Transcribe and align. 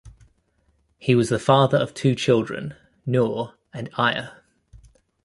He 0.97 1.13
was 1.13 1.29
the 1.29 1.37
father 1.37 1.77
of 1.77 1.93
two 1.93 2.15
children, 2.15 2.73
Nour 3.05 3.53
and 3.71 3.87
Aya. 3.99 4.31